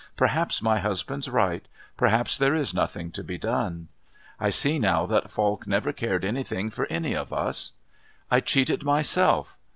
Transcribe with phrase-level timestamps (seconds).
[0.17, 1.63] Perhaps my husband's right.
[1.95, 3.87] Perhaps there is nothing to be done.
[4.39, 7.73] I see now that Falk never cared anything for any of us.
[8.31, 9.59] I cheated myself.